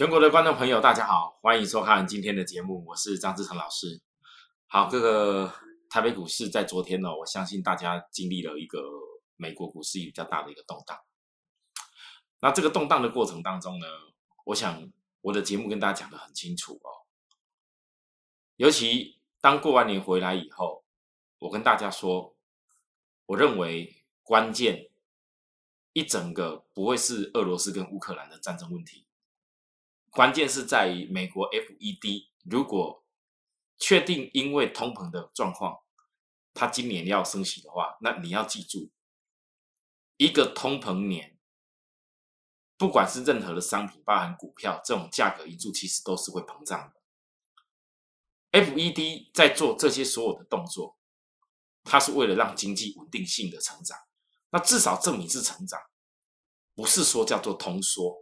[0.00, 4.00] 全国的观众朋友，大家好，欢迎收看今天的节目，我是张志成老师。
[4.66, 5.52] 好，这个
[5.90, 8.80] 台北股市在昨天呢，我相信大家经历了一个
[9.36, 10.98] 美国股市比较大的一个动荡。
[12.40, 13.86] 那这个动荡的过程当中呢，
[14.46, 14.90] 我想
[15.20, 17.04] 我的节目跟大家讲的很清楚哦。
[18.56, 20.82] 尤其当过完年回来以后，
[21.40, 22.34] 我跟大家说，
[23.26, 24.88] 我认为关键
[25.92, 29.04] 一整个不会是俄罗斯跟乌克兰的战争问题。
[30.10, 33.04] 关键是在于美国 FED 如果
[33.78, 35.82] 确定因为通膨的状况，
[36.52, 38.90] 它今年要升息的话，那你要记住，
[40.16, 41.38] 一个通膨年，
[42.76, 47.00] 不管是任何的商品，包含股票这种价格因素，其实都是会膨胀的。
[48.60, 50.98] FED 在做这些所有的动作，
[51.84, 53.96] 它是为了让经济稳定性的成长，
[54.50, 55.80] 那至少证明是成长，
[56.74, 58.18] 不是说叫做通缩。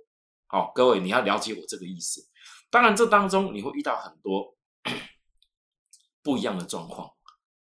[0.51, 2.27] 好，各位，你要了解我这个意思。
[2.71, 4.57] 当然，这当中你会遇到很多
[6.23, 7.11] 不一样的状况。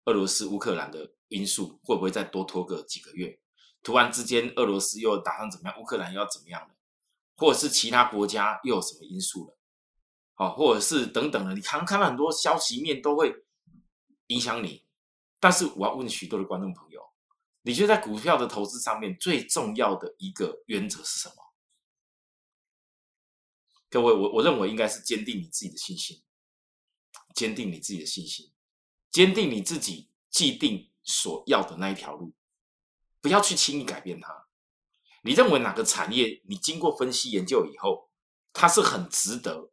[0.05, 3.37] 俄罗斯、乌克兰的因素会不会再多拖个几个月？
[3.83, 5.81] 突然之间，俄罗斯又打算怎么样？
[5.81, 6.75] 乌克兰又要怎么样了？
[7.37, 9.59] 或者是其他国家又有什么因素了？
[10.35, 13.35] 好，或者是等等的，你看看到很多消息面都会
[14.29, 14.87] 影响你。
[15.41, 17.03] 但是我要问许多的观众朋友，
[17.63, 21.35] 你觉得在股票的投资上面最重要的一个原则是什么？
[23.91, 26.23] 各位，我我认为应该是坚定你自己的信心，
[27.35, 28.53] 坚定你自己的信心，
[29.11, 32.35] 坚定你自己既定所要的那一条路，
[33.23, 34.47] 不要去轻易改变它。
[35.23, 38.11] 你认为哪个产业，你经过分析研究以后，
[38.53, 39.71] 它是很值得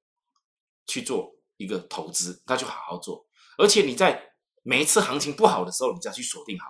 [0.88, 3.28] 去做一个投资，那就好好做。
[3.58, 6.68] 而且你在每一次行情不好的时候，你就要去锁定好；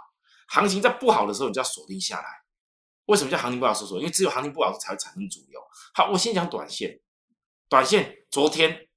[0.48, 2.28] 行情在不好的时候，你就要锁定下来。
[3.06, 4.00] 为什么叫行情不好时候？
[4.00, 5.62] 因为只有行情不好才会产生主流。
[5.94, 7.00] 好，我先讲短线。
[7.76, 8.88] 短线昨天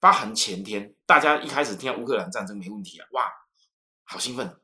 [0.00, 3.30] 发横前天，大家一开始听到乌克兰战争没问题啊，哇，
[4.04, 4.58] 好兴奋，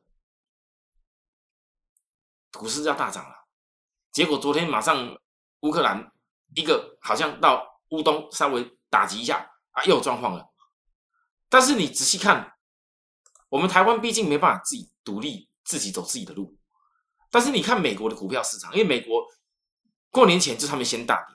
[2.50, 3.46] 股市要大涨了。
[4.10, 5.18] 结果昨天马上
[5.60, 6.10] 乌克兰
[6.54, 10.48] 一个好像到乌东稍微打击一下啊，又有状况了。
[11.50, 12.56] 但是你仔细看，
[13.50, 16.56] 我们台湾毕竟没办法自己独立自己走自己的路。
[17.30, 19.22] 但是你看美国的股票市场，因为美国
[20.08, 21.31] 过年前就他们先大跌。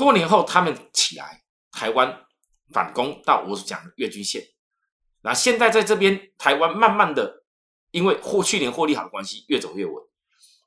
[0.00, 2.24] 过年后，他们起来，台湾
[2.72, 4.42] 反攻到我所讲的月均线。
[5.20, 7.44] 那现在在这边，台湾慢慢的，
[7.90, 10.02] 因为获去年获利好的关系，越走越稳。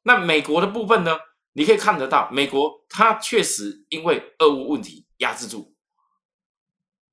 [0.04, 1.18] 那美国的部分呢？
[1.54, 5.76] 你可以看得到，美国它确实因为俄乌问题压制住，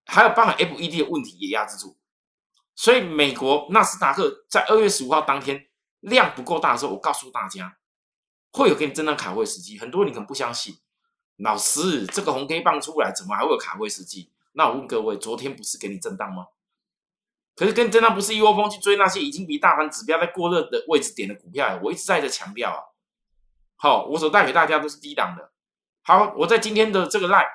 [0.04, 1.96] 还有包含 FED 的问题也压制住，
[2.74, 5.66] 所以美国纳斯达克在二月十五号当天
[6.00, 7.78] 量不够大的时候，我告诉大家
[8.52, 10.74] 会有给你震荡卡位时机，很多你可能不相信。
[11.42, 14.30] 老师，这个红 K 棒出来，怎么还会有卡位时机？
[14.52, 16.48] 那我问各位，昨天不是给你震荡吗？
[17.56, 21.78] 可是跟震荡不是一窝蜂去追那些已经比大盘指标在过热的位置点的股票。
[21.82, 22.80] 我一直在这强调啊，
[23.76, 25.50] 好，我所带给大家都是低档的。
[26.02, 27.46] 好，我在今天的这个赖，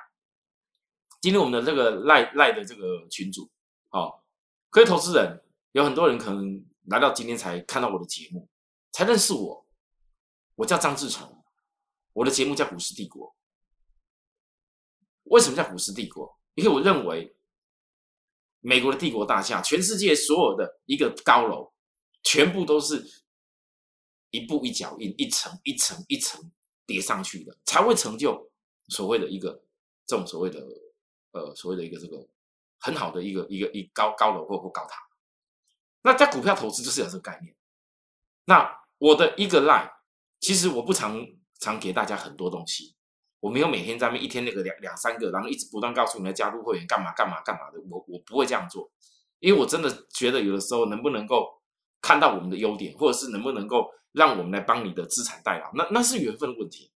[1.20, 3.50] 今天我们的这个赖赖的这个群组，
[3.88, 4.24] 好，
[4.70, 5.42] 各位投资人，
[5.72, 8.48] 有很多人可能来到今天才看到我的节目，
[8.92, 9.66] 才认识我。
[10.56, 11.42] 我叫张志成，
[12.12, 13.34] 我的节目叫股市帝国。
[15.26, 16.38] 为什么叫股市帝国？
[16.54, 17.36] 因为我认为，
[18.60, 21.72] 美国的帝国大厦，全世界所有的一个高楼，
[22.22, 23.04] 全部都是
[24.30, 26.50] 一步一脚印，一层一层一层
[26.86, 28.50] 叠上去的，才会成就
[28.88, 29.62] 所谓的一个
[30.06, 30.66] 这种所谓的
[31.32, 32.26] 呃所谓的一个这个
[32.78, 34.96] 很好的一个一个一高高楼或或高塔。
[36.02, 37.54] 那在股票投资就是有这个概念。
[38.46, 39.92] 那我的一个 line，
[40.40, 41.26] 其实我不常
[41.60, 42.95] 常给大家很多东西。
[43.40, 48.90] 我没有每天在那一天那个两两三个，然后一直不断告诉你要加入会员干嘛干嘛干嘛的，我我不会这样做，
[49.38, 51.60] 因为我真的觉得有的时候能不能够
[52.00, 56.90] 看到我们的优点，或者是能不能够让我们来帮你的资产代劳，那那是缘分问题。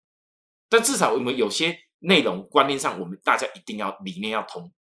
[0.69, 4.73] 但至少我们有些内容观念上，我们大家一定要理念要通。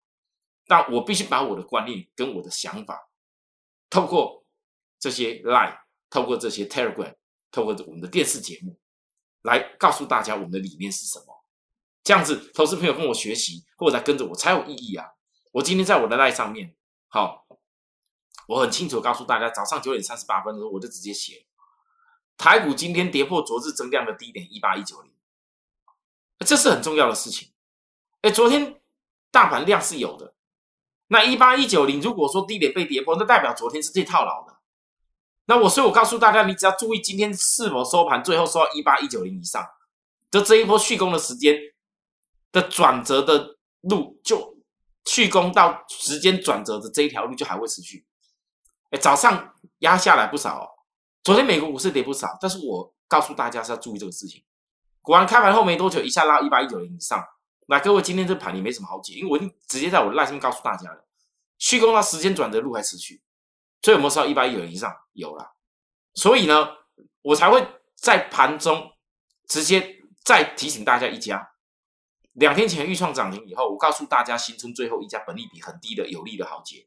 [0.66, 3.10] 但我必须把我的观念跟我的想法，
[3.90, 4.46] 透过
[4.98, 5.78] 这些 Line，
[6.08, 7.14] 透过这些 Telegram，
[7.50, 8.78] 透过我们的电视节目，
[9.42, 11.43] 来告诉大家我们的理念是什么。
[12.04, 15.12] 这样子，投资朋友跟我学习，或者跟着我才有意义啊！
[15.52, 16.76] 我今天在我的赖上面，
[17.08, 17.46] 好，
[18.46, 21.46] 我很清楚告诉大家，早上九点三十八分的时候，我就直接写，
[22.36, 25.10] 台股今天跌破昨日增量的低点一八一九零，
[26.40, 27.52] 这是很重要的事情。
[28.20, 28.82] 哎，昨天
[29.30, 30.34] 大盘量是有的，
[31.08, 34.58] 那一八一九零如果说低点被跌破，那代表昨天是最套牢的。
[35.46, 39.66] 那我所以，我告诉大家，你只要注意今天是否收盘，最后收到一八一九零以上，
[40.30, 41.58] 就这一波续攻的时间。
[42.54, 44.56] 的转折的路就
[45.04, 48.06] 去攻到时间转折的这一条路就还会持续。
[48.90, 50.68] 哎，早上压下来不少哦，
[51.24, 54.44] 昨天美国股市跌不少，但是我告诉大家是要注意这个事情。
[55.02, 57.22] 果然开盘后没多久，一下拉一八一九零以上。
[57.66, 61.04] 那各位今天这盘也没什么好解，因为我已经直接在我的赖上面告诉大家了，
[61.58, 63.20] 去攻到时间转折路还持续，
[63.82, 64.94] 所以有没有烧一八一九零以上？
[65.14, 65.56] 有了，
[66.14, 66.68] 所以呢，
[67.22, 67.66] 我才会
[67.96, 68.92] 在盘中
[69.48, 71.53] 直接再提醒大家一家。
[72.34, 76.86] 两天前预创涨停以后，我告诉大家，新春最后一家本利比很低的有利的好节。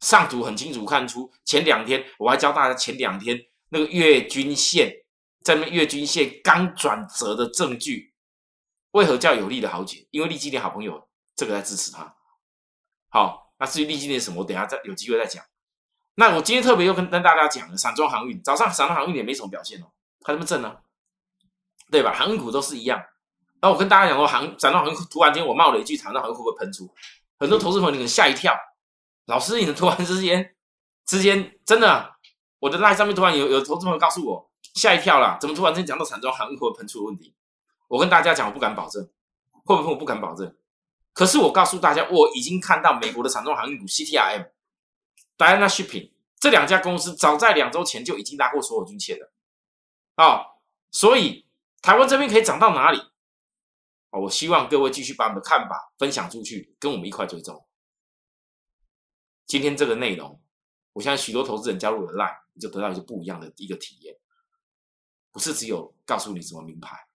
[0.00, 3.38] 上图很清楚看出，前两天我还教大家前两天
[3.70, 5.04] 那个月均线
[5.42, 8.14] 在那月均线刚转折的证据。
[8.92, 10.06] 为何叫有利的好解？
[10.10, 12.16] 因为利基的好朋友这个在支持他。
[13.08, 15.44] 好，那至于利基店什么，我等下再有机会再讲。
[16.14, 20.78] 那我今天特别又跟跟大家讲了散装航运，早上散装航运也没什么表现哦，它这么正呢？
[21.90, 22.14] 对吧？
[22.14, 23.04] 航运股都是一样。
[23.60, 26.88] 那我跟大家讲说，航散装航运突然间我冒了一句，散装航会不会喷出？
[27.38, 28.54] 很多投资朋友你能吓一跳，
[29.26, 30.54] 老师，你的突然之间
[31.04, 32.14] 之间真的，
[32.58, 37.34] 我的 line 上面突然有有投资朋友告诉我吓一跳了，怎么突然间讲到散装航运会喷出的问题？
[37.88, 39.02] 我跟大家讲，我不敢保证
[39.64, 40.54] 会不会，我不敢保证。
[41.12, 44.50] 可是我告诉大家，我已经看到美国的惨状航运股 CTRM、
[45.38, 49.32] Diana Shipping 这两家公司，早在两周前就已经拉过所有均线了。
[50.16, 50.44] 啊，
[50.90, 51.46] 所以
[51.80, 53.00] 台湾这边可以涨到哪里？
[54.10, 57.66] 啊，我希望各位继续把我们的看法分享出去，跟我们一块追踪。
[59.46, 60.42] 今天这个内容，
[60.92, 64.16] 我相信许多投资人加入了 Line，你就得到一个不一样的一个体验，
[65.30, 67.06] 不是只有告诉你什么名牌。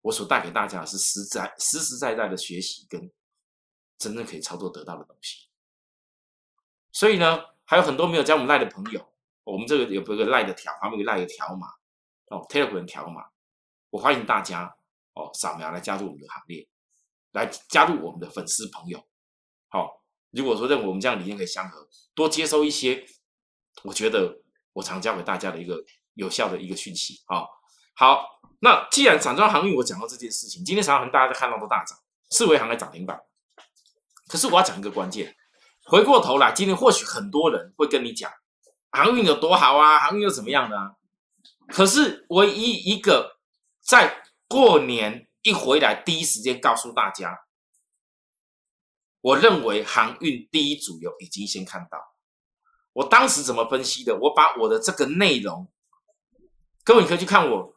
[0.00, 3.12] 我所带给大家的是实在、实实在在的学习跟
[3.98, 5.48] 真正可以操作得到的东西。
[6.90, 9.12] 所以呢，还有很多没有加我们赖的朋友，
[9.44, 11.68] 我们这个有一个赖的条，旁边有个赖的条码
[12.30, 13.30] 哦，Telegram 条码，
[13.90, 14.76] 我欢迎大家
[15.14, 16.68] 哦扫描来加入我们的行列，
[17.32, 19.04] 来加入我们的粉丝朋友。
[19.68, 23.04] 好，如果说认为我们这样理念可以相合，多接收一些，
[23.82, 24.42] 我觉得
[24.72, 25.82] 我常教给大家的一个
[26.14, 27.22] 有效的一个讯息。
[27.26, 27.48] 好，
[27.94, 28.40] 好。
[28.64, 31.98] 那既然散装航运我讲到这件事情，今天早上大家在看到都大涨，
[32.30, 33.20] 四维行在涨停板。
[34.28, 35.34] 可是我要讲一个关键，
[35.86, 38.30] 回过头来，今天或许很多人会跟你讲
[38.92, 40.76] 航运有多好啊，航运又怎么样呢？
[41.66, 43.40] 可是唯一一个
[43.80, 44.21] 在
[44.52, 47.46] 过年一回来第一时间告诉大家，
[49.22, 51.98] 我认为航运第一主流已经先看到。
[52.92, 54.14] 我当时怎么分析的？
[54.20, 55.72] 我把我的这个内容，
[56.84, 57.74] 各位可以去看我。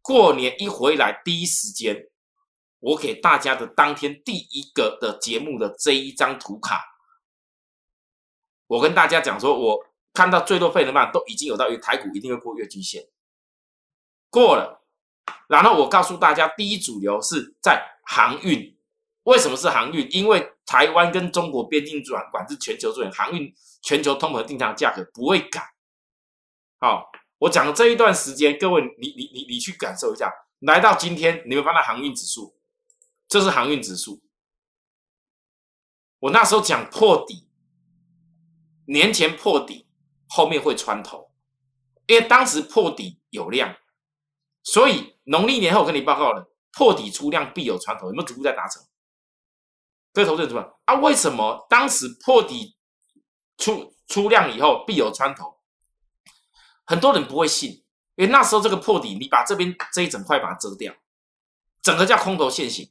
[0.00, 2.08] 过年一回来，第一时间
[2.78, 6.82] 我给大家的当天第一个的节目的这一张图卡，
[8.68, 9.84] 我跟大家讲说，我
[10.14, 13.06] 看到最多费能曼都已经有到台股一定会过月均线，
[14.30, 14.77] 过了，
[15.48, 18.76] 然后我告诉大家，第一主流是在航运，
[19.24, 20.06] 为什么是航运？
[20.10, 25.62] 因为台湾跟中国边境转管制全球转航运，全球通膨定价价格不会改，
[26.78, 27.10] 好。
[27.40, 30.28] 我讲的这一段时间，各位，你你你你去感受一下，
[30.58, 32.58] 来到今天，你们发到航运指数，
[33.28, 34.20] 这是航运指数。
[36.18, 37.48] 我那时候讲破底，
[38.86, 39.86] 年前破底，
[40.26, 41.30] 后面会穿头，
[42.08, 43.76] 因为当时破底有量，
[44.64, 48.82] 所以农历年后我跟你报告了，破底出量必有穿头，有没有逐步在达成？
[50.14, 52.76] 各位投资者啊，为什么当时破底
[53.58, 55.58] 出出量以后必有穿头？
[56.86, 57.84] 很多人不会信，
[58.16, 60.94] 因为那时候这个破底，你把这边这一整块把它遮掉，
[61.82, 62.90] 整个叫空头现行，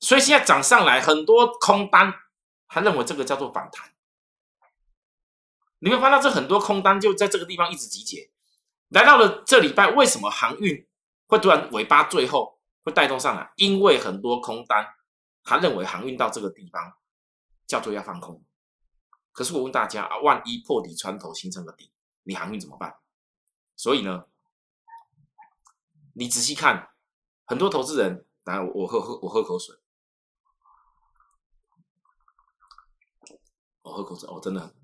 [0.00, 2.12] 所以现在涨上来很多空单，
[2.66, 3.92] 他认为这个叫做反弹。
[5.78, 8.30] 你会发现这很多空单就在这个地方一直集结，
[8.88, 10.84] 来到了这礼拜，为什么航运
[11.26, 13.52] 会突然尾巴最后会带动上来？
[13.56, 14.94] 因为很多空单，
[15.42, 16.96] 他认为航运到这个地方
[17.66, 18.44] 叫做要放空。
[19.32, 21.92] 可是我问大家啊，万一破底穿头形成个底，
[22.22, 22.96] 你航运怎么办？
[23.74, 24.26] 所以呢，
[26.14, 26.90] 你仔细看，
[27.44, 29.76] 很多投资人，来，我喝喝我喝口水，
[33.82, 34.74] 我喝口水，哦，真的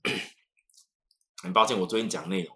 [1.43, 2.55] 很 抱歉，我最近讲内容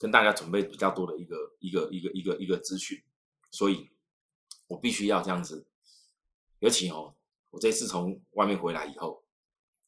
[0.00, 3.04] 跟大家准备比较多的一个一个一个一个一个资讯，
[3.50, 3.92] 所以
[4.66, 5.68] 我必须要这样子，
[6.60, 7.14] 尤其哦，
[7.50, 9.22] 我这次从外面回来以后，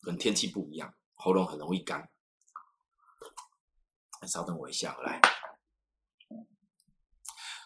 [0.03, 2.11] 跟天气不一样，喉咙很容易干，
[4.29, 5.19] 稍等我一下，来。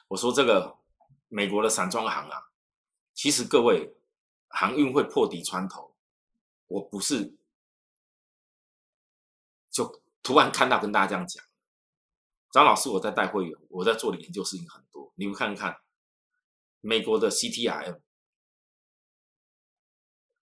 [0.07, 0.79] 我说这个
[1.27, 2.53] 美国的散装行啊，
[3.13, 3.97] 其实各位
[4.47, 5.97] 航运会破底穿头，
[6.69, 7.37] 我不是
[9.69, 11.45] 就突然看到跟大家这样讲。
[12.57, 15.79] 张老师，我在带会员，我在做的研究事情很多，你们看看
[16.81, 18.01] 美国的 CTRM，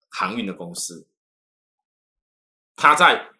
[0.08, 1.06] 航运的公司，
[2.74, 3.34] 他在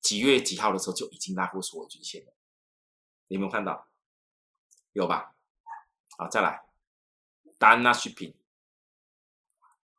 [0.00, 2.32] 几月几号的时候就已经拉过所有均线了，
[3.26, 3.88] 你有没有看到？
[4.92, 5.34] 有吧？
[6.16, 6.68] 好，再来
[7.58, 8.36] ，Dana Shipping，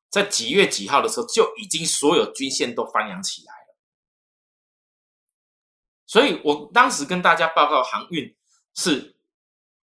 [0.07, 3.58] 在几月几号的时候就已经所有均线都翻扬起来，
[6.09, 8.35] 所以我当时跟大家报告，航运
[8.73, 9.15] 是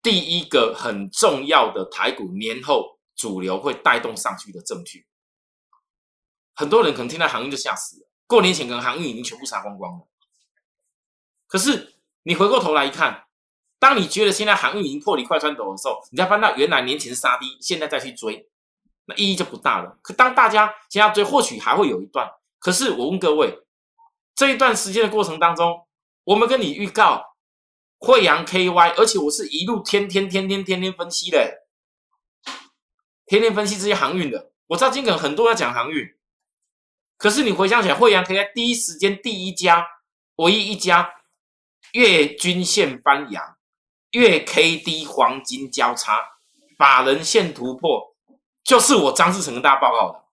[0.02, 5.06] 第一个很重要的台股年后主流会带动上去的证据。
[6.52, 10.08] 很多人可能听到航运就吓死了，过年前可能航运已经全部杀光光了。
[11.46, 13.26] 可是你回过头来一看，
[13.78, 18.50] 当你觉得现在航运已经破离快穿斗的时候，你再翻到原来年前杀低，现在再去追，
[19.04, 19.96] 那意义就不大了。
[20.02, 22.28] 可当大家现在追，或许还会有一段。
[22.58, 23.62] 可是我问各位，
[24.34, 25.86] 这一段时间的过程当中，
[26.30, 27.34] 我们跟你预告
[27.98, 31.66] 惠阳 KY，而且我是一路天天天天天天分析的，
[33.26, 34.52] 天天分析这些航运的。
[34.68, 36.06] 我知道今可能很多要讲航运。
[37.16, 39.84] 可是你回想起来，惠阳可以在第一时间第一家、
[40.36, 41.12] 唯一一家
[41.94, 43.56] 月均线翻阳、
[44.12, 46.20] 月 K D 黄金交叉、
[46.78, 48.14] 法人线突破，
[48.62, 50.24] 就是我张志成跟大家报告的。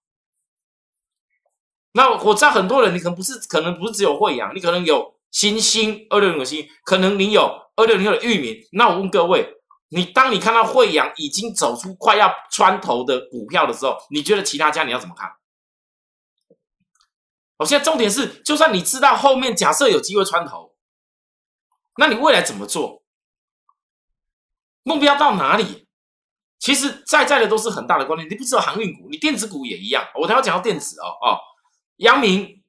[1.94, 8.58] 那我知道很多人，你可能不是，可能不是只有惠阳，你可能有新兴二六零的新，可能你有二六零六的域名。
[8.72, 9.56] 那我问各位，
[9.90, 15.32] 你当你看到惠阳已经走出快要穿头的股票的时候，你觉得其他家你要怎么看？
[17.58, 20.76] 我现在重点是，就算你知道后面假设有机会穿头，
[21.98, 23.04] 那你未来怎么做？
[24.84, 25.88] 目标到哪里？
[26.60, 28.28] 其实在在的都是很大的观念。
[28.28, 30.08] 你不知道航运股，你电子股也一样。
[30.16, 31.38] 我等下讲到电子哦哦，
[31.98, 32.64] 阳明，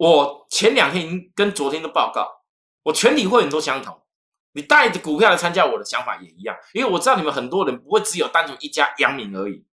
[0.00, 2.26] 我前两天跟昨天的报告，
[2.84, 4.00] 我全体会员都相同。
[4.52, 9.66] 你带着股票来参加我的想法也一样，因为我知道你们很多人不会只有单纯一家阳明而已。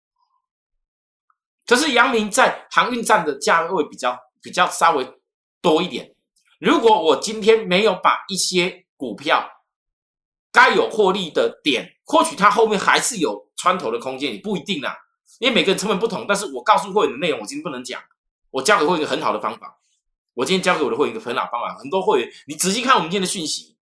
[1.64, 5.08] 可是阳明在航运站的价位比较比较稍微
[5.62, 6.16] 多一点。
[6.58, 9.48] 如果我今天没有把一些股票
[10.50, 14.92] 该有获利的点，或许它后面还是有穿头的空间，也不一定啊。
[15.38, 16.26] 因为每个人成本不同。
[16.26, 18.02] 但是我告诉会员的内容，我今天不能讲。
[18.50, 19.78] 我教给会员一个很好的方法。
[20.36, 21.74] 我今天教给我的会员一个很好方法。
[21.76, 23.76] 很多会员，你仔细看我们今天的讯息，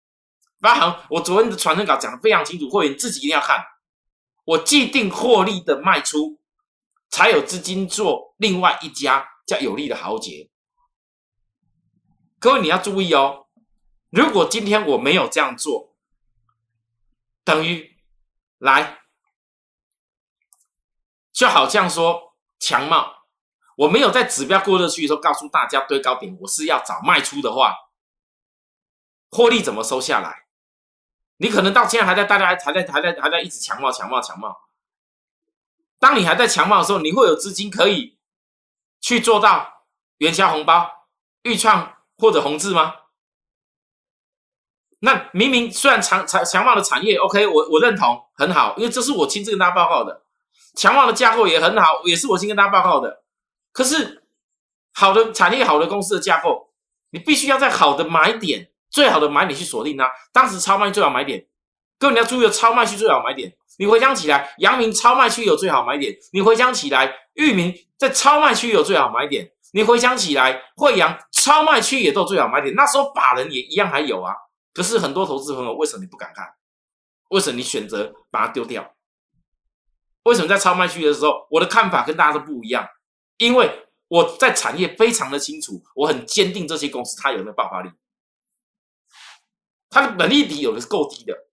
[0.61, 3.64] 发行我昨天的传真稿讲的非常清楚，会员自己一定要看。
[4.45, 6.38] 我既定获利的卖出。
[7.12, 10.49] 才有资金做另外一家叫有利的豪杰。
[12.38, 13.49] 各位你要注意哦，
[14.11, 15.97] 如果今天我没有这样做，
[17.42, 17.97] 等于
[18.59, 19.00] 来
[21.33, 23.20] 就好像说强茂，
[23.81, 27.75] 我没有在指标过热区的时候告诉大家堆高点，我是要找卖出的话，
[29.31, 30.45] 获利怎么收下来？
[31.39, 34.55] 你可能到现在还在，大家还还在还在还在一直强茂强茂强茂。
[35.99, 38.19] 当你还在强暴的时候，你会有资金可以
[39.01, 39.87] 去做到
[40.19, 41.07] 元宵红包、
[41.45, 42.97] 预创或者红字吗？
[44.99, 50.27] 那明明虽然强强强暴的产业，OK，我我认同很好，因为这是我亲自跟大家报告的。
[50.77, 53.23] 强暴的架构也很好，也是我先跟大家报告的。
[53.73, 54.25] 可是
[54.93, 56.71] 好的产业、好的公司的架构，
[57.11, 60.11] 你必须要在好的买点、最好的买点去锁定它。
[60.33, 61.47] 当时超卖最好买点，
[61.99, 63.55] 各位你要注意，超卖区最好买点。
[63.79, 66.15] 你回想起来，阳明超卖区有最好买点。
[66.33, 69.53] 你回想起来，裕民在超卖区有最好买点。
[69.73, 72.75] 你回想起来，惠阳超卖区也都最好买点。
[72.75, 74.35] 那时候法人也一样还有啊。
[74.75, 76.47] 可是很多投资朋友，为什么你不敢看？
[77.31, 78.95] 为什么你选择把它丢掉？
[80.25, 82.87] 为什么在超卖区的时候，我的看法跟大家都不一样？
[83.40, 87.90] 因为我在产业非常的清楚，我很坚定这些公司它有没有爆发力，
[89.88, 91.47] 它的本利比有的是够低的。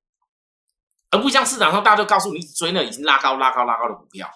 [1.10, 4.30] 而不像市场上大家都告诉你追那已经拉高拉高拉高的股票，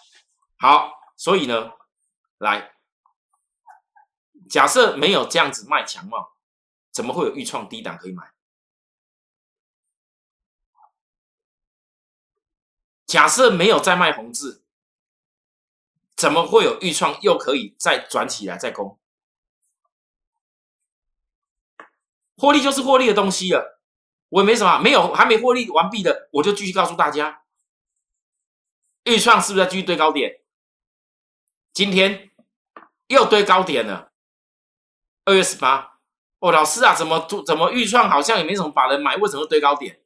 [0.58, 1.74] 好，所以呢，
[2.38, 2.72] 来，
[4.50, 6.28] 假设没有这样子卖强嘛，
[6.90, 8.32] 怎么会有预创低档可以买？
[13.06, 14.61] 假设没有再卖红字，
[16.22, 19.00] 怎么会有预创又可以再转起来再攻？
[22.38, 23.82] 获利就是获利的东西了。
[24.30, 27.42] 我也没什么，没有还没获利完毕的，我就继续告诉大家，
[29.06, 30.44] 预创是不是在继续堆高点？
[31.74, 32.30] 今天
[33.08, 34.12] 又堆高点了，
[35.26, 35.98] 二月十八。
[36.38, 40.04] 哦，老师啊，怎么怎么预创好像也没什么法人买，为什么堆高点？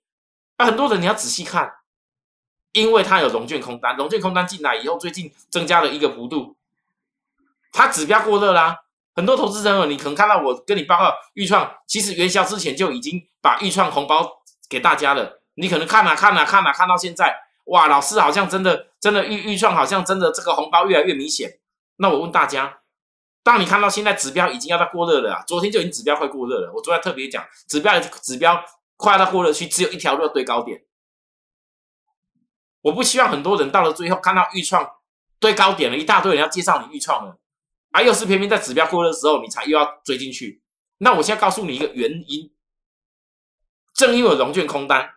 [0.58, 1.80] 那很多人你要仔细看，
[2.76, 6.58] 因为它有融券空单，融券空单进来以后，最近增加了一个幅度，
[7.72, 8.82] 它指标过热啦。
[9.16, 14.30] 很多投资人你可能看到我跟你报告预创，其实元宵之前就已经把预创红包
[14.70, 15.42] 给大家了。
[15.54, 17.34] 你可能看啊看啊看啊看到现在，
[17.68, 21.60] 哇，老师好像真的真的预预创好像真的这个红包越来越明显。
[21.96, 22.80] 那我问大家，
[23.42, 26.74] 当你看到现在指标已经要到过热了，啊昨天就已经指标快过热了。
[26.76, 28.62] 我昨天特别讲，指标指标
[28.98, 30.82] 快要到过热区，只有一条路堆高点。
[32.86, 34.88] 我不希望很多人到了最后看到预创
[35.40, 37.40] 堆高点了，一大堆人要介绍你预创了，
[37.90, 40.62] 啊，又是偏偏在指标过的时候，你才又要追进去。
[41.00, 42.54] 那我现在告诉你一个原因，
[43.96, 45.16] 正因为融券空单，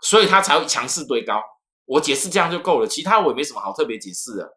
[0.00, 1.42] 所以它才会强势堆高。
[1.84, 4.56] 我解释这样就够了，其他我也没什么好特别解释的。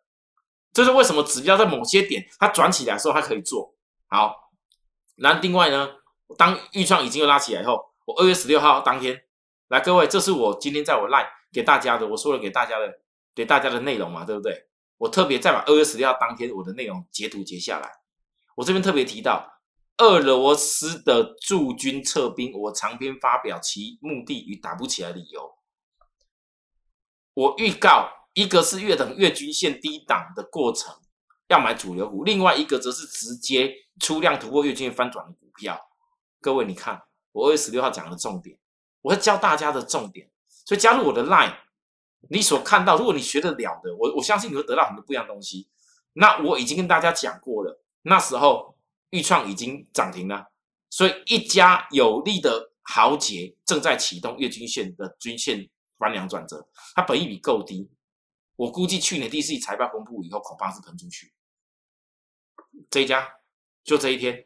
[0.71, 3.75] 这是为什么指标在某些点它转起来的时候，它可以做
[4.07, 4.33] 好。
[5.15, 5.89] 那另外呢，
[6.37, 9.25] 当预创已经又拉起来以后，我二月十六号当天
[9.67, 11.27] 来，各位，这是我今天在我 line。
[11.51, 13.01] 给大家的，我说了给大家的，
[13.33, 14.67] 给大家的内容嘛，对不对？
[14.97, 17.89] 我特别再把二月十六号当天我的内容截图截下来。
[18.55, 19.49] 我这边特别提到
[19.97, 25.55] 俄罗斯的驻军撤兵，我长篇发表其目的与打不起来理由。
[27.33, 30.93] 我预告一个是越等越均线低档的过程，
[31.47, 35.79] 要买主流股；另外一个则是直接出量突破月均线翻转的股票。
[36.41, 37.01] 各位，你看
[37.31, 38.59] 我二月十六号讲的重点，
[39.01, 40.29] 我会教大家的重点。
[40.69, 41.55] 所以加入我的 Line，
[42.29, 45.67] 你所看到，如果你学得了的，我我相信你会得到很多不一样的东西。
[46.13, 48.77] 那我已经跟大家讲过了，那时候
[49.09, 50.51] 豫创已经涨停了，
[50.91, 57.89] 所以一家有利的豪杰正在启动月均线的均线翻量转折，它本益比够低，
[58.55, 61.33] 我估计去年第四季财报公布以后，恐怕是喷出去。
[62.91, 63.27] 这一家
[63.83, 64.45] 就这一天，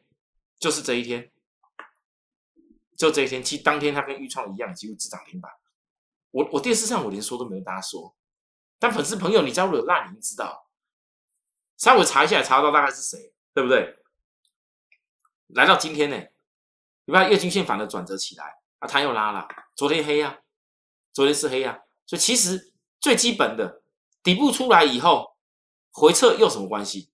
[0.57, 1.29] 就是这一天，
[2.95, 5.51] 就这一天，其实当天它跟豫创一样，几乎只涨停板。
[6.33, 8.15] 我我电视上我连说都没有大家说，
[8.79, 10.67] 但粉丝朋友你加入了那你知道，
[11.77, 13.99] 稍微查一下查到大概是谁，对不对？
[15.49, 16.17] 来到今天呢，
[17.05, 20.41] 你看月均线反的转折起来啊，它又拉了，昨天黑呀，
[21.11, 23.83] 昨天是黑呀，所以其实最基本的
[24.23, 25.37] 底部出来以后
[25.91, 27.11] 回撤又什么关系？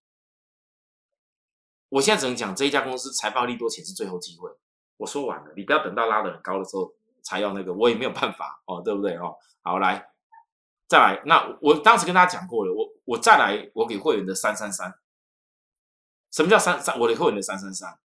[1.89, 4.49] 我现在只能讲这一家公司财报利多钱是最后机会，
[4.95, 6.95] 我说完了，你不要等到拉的很高的时候。
[7.29, 9.35] 才要那个，我也没有办法 哦，对不对哦？
[9.61, 10.09] 好，来，
[10.87, 11.21] 再来。
[11.27, 14.97] 那我当时跟大家讲过了，我我再来，我给会员的三三三。
[16.31, 16.99] 什么叫三三？
[16.99, 17.99] 我的会员的三三三，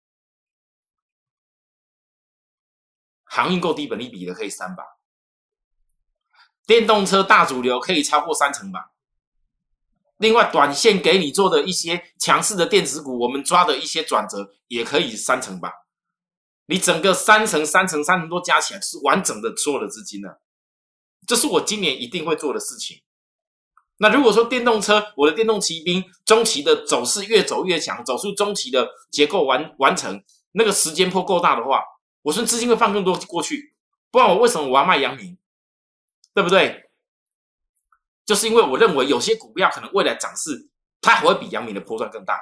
[3.23, 4.97] 航运够低，本利比的可以三吧？
[6.65, 8.91] 电动车大主流可以超过三成吧？
[10.17, 15.80] 另外，短线给你做的一些强势的电子股，我们抓的一些转折也可以三成吧？
[16.67, 20.29] 你整个三层、三层、三层都加起来是完整的所有的资金呢，
[21.27, 23.01] 这是我今年一定会做的事情。
[23.97, 31.83] 那如果说电动车，我的电动骑兵中期的走势越走越强，走出中期的结构完完成，那个时间坡够大的话，
[32.23, 33.75] 我说资金会放更多过去。
[34.09, 35.37] 不然我为什么我要卖阳明？
[36.33, 36.89] 对不对？
[38.25, 40.69] 就是因为我认为有些股票可能未来涨势
[41.01, 42.39] 它还会比阳明的波段更大，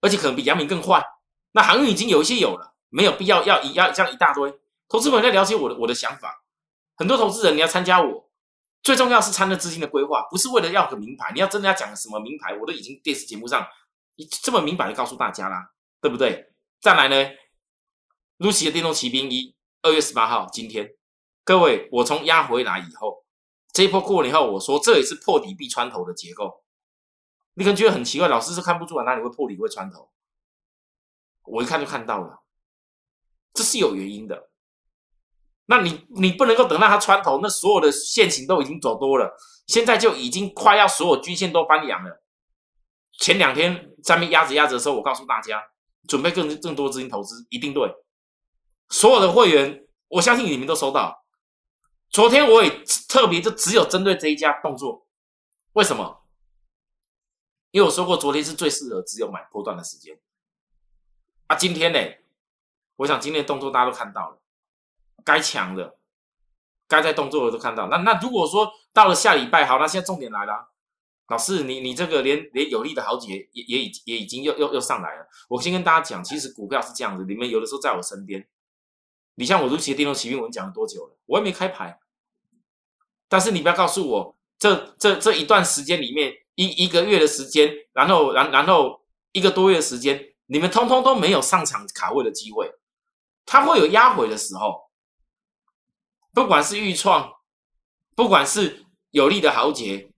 [0.00, 1.04] 而且可能比阳明更快。
[1.52, 2.74] 那航运已经有一些有了。
[2.92, 6.44] 没有必要要一要这样一大堆投资人在了解我的我的想法，
[6.94, 8.30] 很多投资人你要参加我，
[8.82, 11.32] 最重要是参的资金的规划，不是为了要个名牌。
[11.32, 13.66] 你要真的要讲什么名牌，我都已经电视节目上
[14.42, 16.52] 这么明白的告诉大家啦，对不对？
[16.82, 17.30] 再来呢
[18.38, 20.94] ，Lucy 的电动骑兵一，二月十八号今天，
[21.44, 23.24] 各位我从压回来以后，
[23.72, 26.62] 这一波过了以后，我说这也是破底必穿头的结构，
[27.54, 30.10] 你可能觉得很奇怪，老师是看不出来哪里会破底会穿头，
[31.44, 32.41] 我一看就看到了。
[33.54, 34.48] 这是有原因的，
[35.66, 39.36] 那你你不能够等到它穿头，那所有的线型都已经走多了，
[39.66, 42.22] 现在就已经快要所有均线都翻阳了。
[43.18, 45.62] 前两天上面压着压着的时候，我告诉大家，
[46.08, 47.94] 准备更更多资金投资，一定对。
[48.88, 51.24] 所有的会员，我相信你们都收到。
[52.10, 55.06] 昨天我也特别就只有针对这一家动作，
[55.72, 56.24] 为什么？
[57.70, 60.18] 因为我说过，昨天是最适合只有买波段的时间。
[61.46, 61.98] 啊，今天呢？
[63.02, 64.38] 我想今天的动作大家都看到了，
[65.24, 65.96] 该强的、
[66.86, 67.88] 该在动作的都看到。
[67.88, 70.68] 那那如果说到了下礼拜，好，那现在重点来了，
[71.28, 75.26] 老师，你你这个连连有利的豪杰也也已也已经又又又上来了。
[75.48, 78.46] 我先跟大家讲，其实股票是这样子，你们有的时候在我身边，
[79.34, 81.16] 你像我如期的电动骑兵，我讲了多久了？
[81.26, 81.98] 我也没开牌，
[83.28, 89.00] 但是你不要告诉我，这这这一段时间里面一一个月的时间，然后然然后
[89.32, 92.72] 一个多月的时间，你们通通都没有上场卡位的机会。
[93.44, 94.90] 它会有压回的时候，
[96.32, 97.40] 不管是预创，
[98.14, 100.10] 不管是有利的豪杰，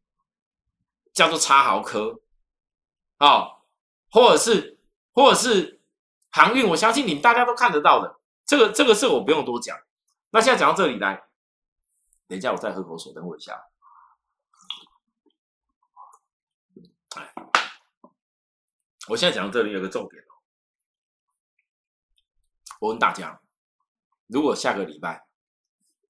[1.12, 2.20] 叫做差豪科，
[3.18, 3.62] 哦，
[4.10, 4.78] 或者是
[5.12, 5.80] 或者是
[6.30, 9.78] 航运，我相信你们大家都看得到的，这个这个是我不用多讲。
[10.30, 11.24] 那现在讲到这里来，
[12.26, 13.64] 等一下我再喝口水，等我一下。
[19.06, 20.33] 我现在讲到这里有个重点哦。
[22.84, 23.40] 我问大家，
[24.26, 25.26] 如果下个礼拜，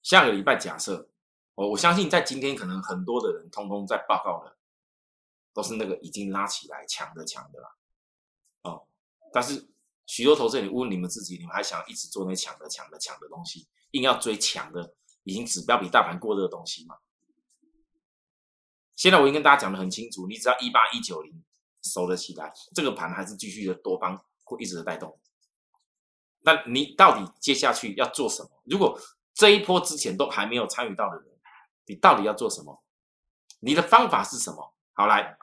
[0.03, 1.09] 下个礼拜假设，
[1.55, 4.57] 我我相信在今天可能很多的人通通在报告的，
[5.53, 7.69] 都是那个已经拉起来强的强的啦，
[8.63, 8.89] 哦，
[9.33, 9.71] 但是
[10.07, 16.97] 许多投资人，问你们自己，你们还想一直做那强的强的强的东西，硬要追强的，已经指标比大盘过热的东西吗？
[18.97, 21.45] 现在我已经跟大家讲的很清楚，你只要一八一九零。
[21.93, 25.21] 守得起来，这个盘还是继续的多方会一直的带动。
[26.45, 28.51] 那你到底接下去要做什么？
[28.65, 29.01] 如果
[29.33, 31.41] 这一波之前都还没有参与到的人，
[31.87, 32.85] 你到底要做什么？
[33.61, 34.75] 你的方法是什么？
[34.93, 35.37] 好，来，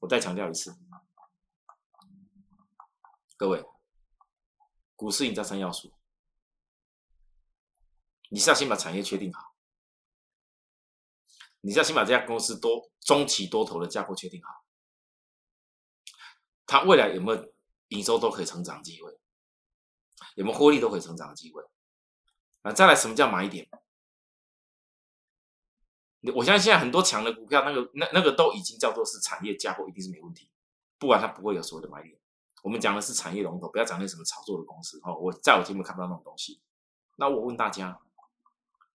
[0.00, 0.74] 我再强调一次，
[3.36, 3.64] 各位，
[4.96, 5.92] 股市赢家三要素，
[8.30, 9.54] 你是要先把产业确定好，
[11.60, 14.64] 你是要先把这家公司多中期多头的架构确定好。
[16.64, 17.54] 它未来有没有
[17.88, 19.15] 营收都可以成长机会？
[20.34, 21.62] 有没有获利都可以成长的机会？
[22.62, 23.68] 那再来，什么叫买点？
[26.34, 30.50] 我相信现在很多强的股票，那个那那个都已经叫做是产业架构，一定是没问题，
[30.98, 32.18] 不然它不会有所谓的买点。
[32.62, 35.14] 我们讲的是产业龙头，不要讲那什么炒作的公司哦。
[35.14, 36.60] 我在我节目看不到那种东西。
[37.16, 38.00] 那我问大家，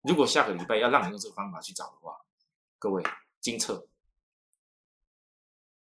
[0.02, 2.18] 如果下个礼拜要让你用这个方法去找的话，
[2.78, 3.02] 各位
[3.40, 3.86] 精测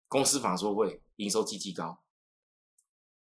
[0.08, 1.02] 公司法说会。
[1.18, 2.00] 营收极极高，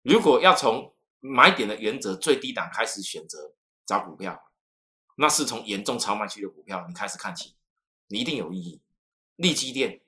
[0.03, 3.53] 如果要从买点的原则最低档开始选择
[3.85, 4.51] 找股票，
[5.15, 7.55] 那是从严重超卖区的股票你开始看起，
[8.07, 8.81] 你一定有意义。
[9.37, 10.01] 利基店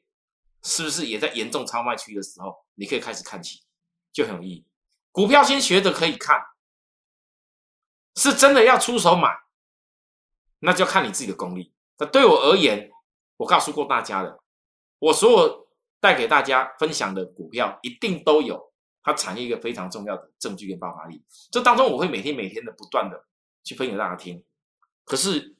[0.62, 3.64] 是不是也在严重超卖区的时候，你可以开始看起，
[4.12, 4.66] 就很有意义。
[5.12, 6.44] 股票先学着可以看，
[8.16, 9.30] 是真的要出手买，
[10.60, 11.74] 那就看你自己的功力。
[11.98, 12.92] 那对我而言，
[13.38, 14.44] 我告诉过大家的，
[15.00, 15.64] 我所有。
[16.04, 18.73] 带给大家分享的股票一定都有
[19.04, 21.24] 它产业一个非常重要的证据跟爆发力。
[21.52, 23.26] 这当中我会每天每天的不断的
[23.64, 24.44] 去分给大家听。
[25.04, 25.56] 可是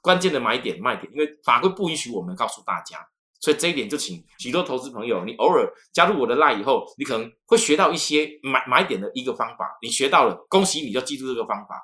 [0.00, 3.06] 关键的买点卖点，因为法规不允许我们告诉大家，
[3.40, 9.78] 所以这一点就请许多投资朋友，你偶尔加入我的 line 以后，你可能会学到一些买买点的一个方法。
[9.82, 11.74] 你学到了，恭喜你就记住这个方法。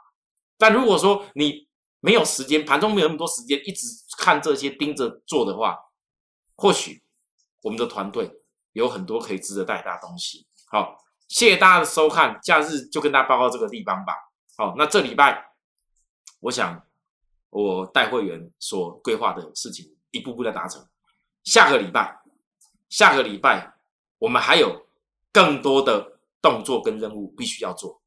[0.57, 1.69] 但如果说你
[2.01, 3.87] 没有时间，盘中没有那么多时间一直
[4.19, 5.77] 看这些盯着做的话，
[6.55, 7.03] 或许。
[7.63, 8.31] 我们的团队
[8.75, 10.47] 有很多可以值得带大的东西。
[10.69, 10.99] 好，
[11.29, 14.15] 谢谢大家的收看，假日就跟大家报告这个地方吧。
[14.57, 15.53] 好，那这礼拜，
[16.41, 16.85] 我想
[17.51, 20.87] 我带会员所规划的事情一步步的达成。
[21.45, 22.21] 下个礼拜，
[22.89, 23.75] 下个礼拜
[24.19, 24.87] 我们还有
[25.33, 28.03] 更多的动作跟任务必须要做，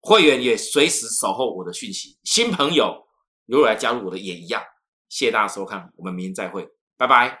[0.00, 2.18] 会员也随时守候我的讯息。
[2.24, 3.06] 新朋友
[3.46, 4.62] 如果来加入我的也一样。
[5.08, 7.40] 谢谢大家收看，我们明天再会，拜拜。